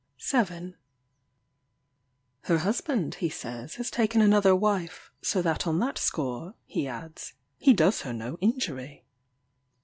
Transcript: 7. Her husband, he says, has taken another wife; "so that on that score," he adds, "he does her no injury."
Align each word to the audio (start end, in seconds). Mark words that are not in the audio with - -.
7. 0.17 0.75
Her 2.45 2.57
husband, 2.57 3.13
he 3.21 3.29
says, 3.29 3.75
has 3.75 3.91
taken 3.91 4.19
another 4.19 4.55
wife; 4.55 5.11
"so 5.21 5.43
that 5.43 5.67
on 5.67 5.77
that 5.77 5.99
score," 5.99 6.55
he 6.65 6.87
adds, 6.87 7.33
"he 7.59 7.71
does 7.73 8.01
her 8.01 8.11
no 8.11 8.39
injury." 8.41 9.05